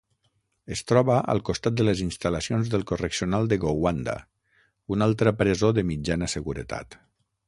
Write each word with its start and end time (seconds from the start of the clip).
Es 0.75 0.81
troba 0.91 1.15
al 1.33 1.41
costat 1.49 1.75
de 1.81 1.85
les 1.85 1.99
instal·lacions 2.05 2.71
del 2.75 2.85
correccional 2.91 3.49
de 3.51 3.59
Gowanda, 3.65 4.15
una 4.97 5.09
altra 5.11 5.35
presó 5.43 5.71
de 5.81 5.85
mitjana 5.91 6.31
seguretat. 6.37 6.99